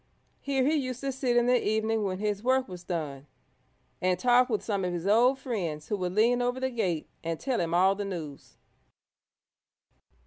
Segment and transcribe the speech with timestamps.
[0.39, 3.27] Here he used to sit in the evening when his work was done,
[4.01, 7.39] and talk with some of his old friends who would lean over the gate and
[7.39, 8.57] tell him all the news.